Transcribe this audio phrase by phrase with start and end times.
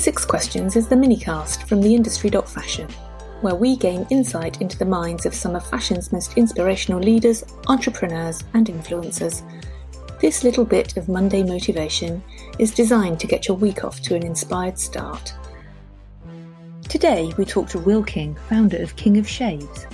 [0.00, 2.88] Six Questions is the minicast from the industry.fashion,
[3.42, 8.42] where we gain insight into the minds of some of fashion's most inspirational leaders, entrepreneurs,
[8.54, 9.42] and influencers.
[10.18, 12.24] This little bit of Monday motivation
[12.58, 15.34] is designed to get your week off to an inspired start.
[16.88, 19.86] Today, we talk to Will King, founder of King of Shaves.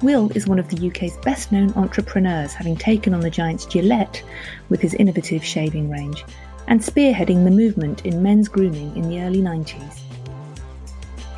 [0.00, 4.22] Will is one of the UK's best known entrepreneurs, having taken on the giant's Gillette
[4.68, 6.24] with his innovative shaving range
[6.68, 10.00] and spearheading the movement in men's grooming in the early 90s.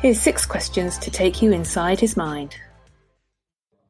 [0.01, 2.55] Here's six questions to take you inside his mind.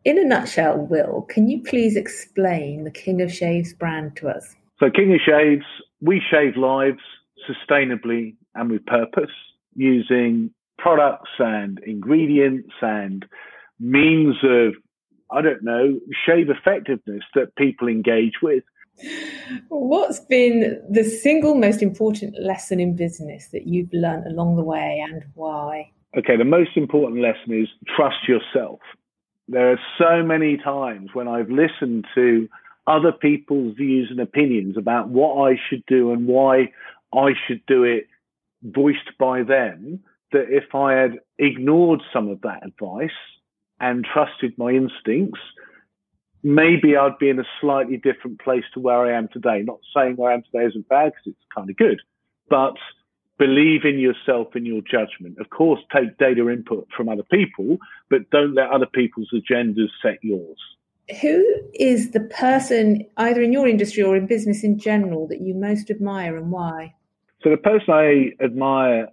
[0.06, 4.56] In a nutshell, Will, can you please explain the King of Shaves brand to us?
[4.80, 5.66] So, King of Shaves,
[6.00, 7.02] we shave lives
[7.50, 9.32] sustainably and with purpose
[9.76, 13.26] using products and ingredients and
[13.80, 14.74] means of,
[15.32, 18.64] I don't know, shave effectiveness that people engage with.
[19.70, 25.04] What's been the single most important lesson in business that you've learned along the way
[25.08, 25.92] and why?
[26.18, 28.80] Okay, the most important lesson is trust yourself.
[29.48, 32.48] There are so many times when I've listened to
[32.88, 36.72] other people's views and opinions about what I should do and why
[37.14, 38.08] I should do it
[38.64, 40.00] voiced by them
[40.32, 43.10] that if I had ignored some of that advice
[43.80, 45.40] and trusted my instincts,
[46.46, 49.64] maybe I'd be in a slightly different place to where I am today.
[49.66, 52.00] Not saying where I am today isn't bad because it's kind of good,
[52.50, 52.76] but
[53.40, 55.40] believe in yourself and your judgment.
[55.40, 57.78] Of course, take data input from other people,
[58.12, 60.58] but don't let other people's agendas set yours.
[61.22, 61.44] Who
[61.74, 65.90] is the person, either in your industry or in business in general, that you most
[65.90, 66.94] admire and why?
[67.42, 69.10] So, the person I admire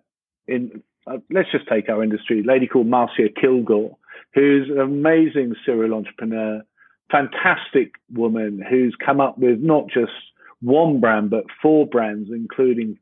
[0.46, 3.96] in, uh, let's just take our industry, a lady called Marcia Kilgore,
[4.34, 6.62] who's an amazing serial entrepreneur
[7.12, 10.12] fantastic woman who's come up with not just
[10.62, 12.96] one brand, but four brands, including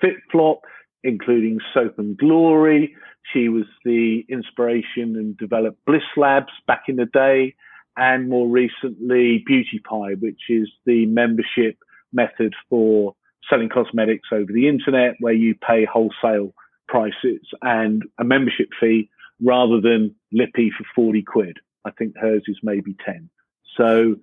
[0.00, 0.62] Fit Flop,
[1.04, 2.94] including Soap and Glory.
[3.32, 7.54] She was the inspiration and developed Bliss Labs back in the day,
[7.96, 11.78] and more recently Beauty Pie, which is the membership
[12.12, 13.14] method for
[13.48, 16.52] selling cosmetics over the internet, where you pay wholesale
[16.88, 19.08] prices and a membership fee
[19.40, 21.56] rather than Lippy for 40 quid.
[21.84, 23.28] I think hers is maybe 10.
[23.76, 24.16] So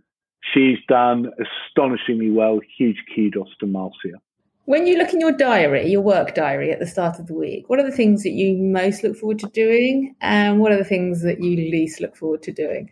[0.54, 2.60] she's done astonishingly well.
[2.78, 4.20] Huge kudos to Marcia.
[4.66, 7.70] When you look in your diary, your work diary at the start of the week,
[7.70, 10.16] what are the things that you most look forward to doing?
[10.22, 12.90] And what are the things that you least look forward to doing?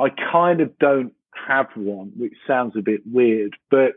[0.00, 1.12] I kind of don't
[1.46, 3.92] have one, which sounds a bit weird, but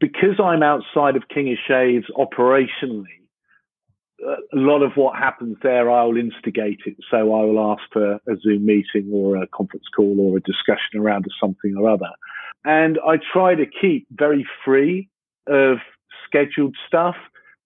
[0.00, 3.18] because I'm outside of King of Shaves operationally,
[4.20, 6.96] a lot of what happens there, I'll instigate it.
[7.10, 10.98] So I will ask for a Zoom meeting or a conference call or a discussion
[10.98, 12.10] around something or other.
[12.64, 15.08] And I try to keep very free
[15.46, 15.78] of
[16.26, 17.14] scheduled stuff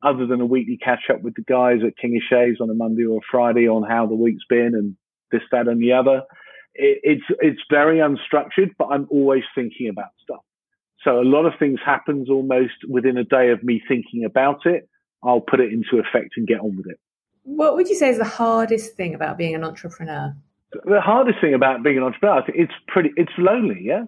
[0.02, 2.74] other than a weekly catch up with the guys at King of Shaves on a
[2.74, 4.96] Monday or a Friday on how the week's been and
[5.30, 6.22] this, that, and the other.
[6.74, 10.40] It, it's, it's very unstructured, but I'm always thinking about stuff.
[11.04, 14.88] So a lot of things happens almost within a day of me thinking about it
[15.25, 16.99] I'll put it into effect and get on with it.
[17.44, 20.34] What would you say is the hardest thing about being an entrepreneur?
[20.84, 23.81] The hardest thing about being an entrepreneur, I think it's pretty, it's lonely.
[23.82, 24.05] Yeah.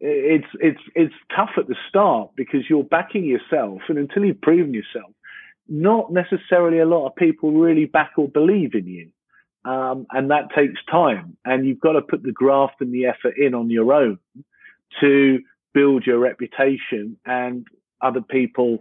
[0.00, 4.74] It's, it's, it's tough at the start because you're backing yourself and until you've proven
[4.74, 5.12] yourself,
[5.68, 9.10] not necessarily a lot of people really back or believe in you.
[9.64, 13.38] Um, and that takes time and you've got to put the graft and the effort
[13.38, 14.18] in on your own
[15.00, 15.38] to
[15.72, 17.66] build your reputation and
[18.00, 18.80] other people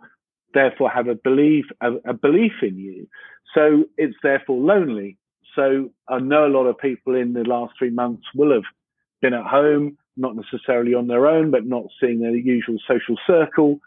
[0.54, 3.08] therefore have a belief a, a belief in you.
[3.54, 5.18] So it's therefore lonely.
[5.56, 8.64] So I know a lot of people in the last three months will have
[9.22, 13.80] been at home, not necessarily on their own, but not seeing their usual social circle.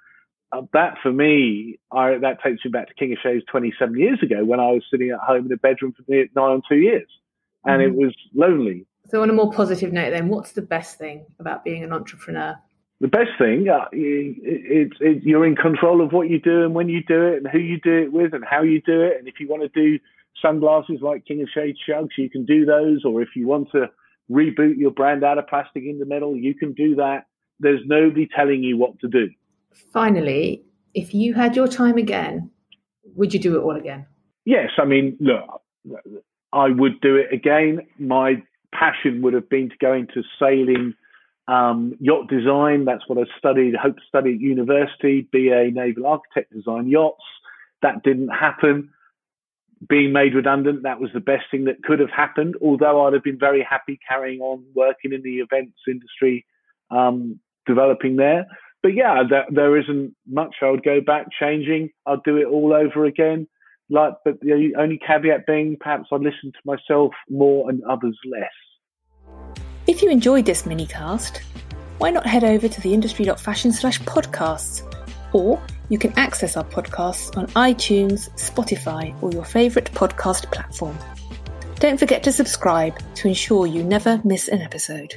[0.53, 4.23] Uh, that for me, I, that takes me back to King of Shaves 27 years
[4.23, 7.09] ago when I was sitting at home in a bedroom for nigh on two years,
[7.65, 7.99] and mm-hmm.
[7.99, 8.87] it was lonely.
[9.11, 12.57] So, on a more positive note, then, what's the best thing about being an entrepreneur?
[13.05, 16.75] The best thing, uh, it, it, it, you're in control of what you do and
[16.75, 19.19] when you do it and who you do it with and how you do it.
[19.19, 19.99] And if you want to do
[20.41, 23.05] sunglasses like King of Shade Shugs, you can do those.
[23.05, 23.91] Or if you want to
[24.31, 27.27] reboot your brand out of plastic into metal, you can do that.
[27.61, 29.29] There's nobody telling you what to do.
[29.93, 30.63] Finally,
[30.95, 32.51] if you had your time again,
[33.17, 34.07] would you do it all again?
[34.47, 34.71] Yes.
[34.79, 35.61] I mean, look,
[36.55, 37.87] I would do it again.
[37.99, 38.43] My
[38.73, 40.95] passion would have been to go into sailing
[41.47, 46.53] um, yacht design, that's what I studied, hope to study at university, BA naval architect,
[46.53, 47.25] design yachts.
[47.83, 48.91] That didn't happen.
[49.87, 53.23] Being made redundant, that was the best thing that could have happened, although I'd have
[53.23, 56.47] been very happy carrying on working in the events industry,
[56.91, 58.47] um, developing there.
[58.83, 61.91] but yeah, there, there isn't much I would go back changing.
[62.07, 63.47] I'd do it all over again.
[63.91, 68.51] Like, but the only caveat being perhaps I'd listen to myself more and others less.
[69.87, 71.43] If you enjoyed this mini cast,
[71.99, 74.83] why not head over to theindustry.fashion slash podcasts?
[75.35, 75.61] Or
[75.91, 80.97] you can access our podcasts on iTunes, Spotify, or your favourite podcast platform.
[81.81, 85.15] Don't forget to subscribe to ensure you never miss an episode.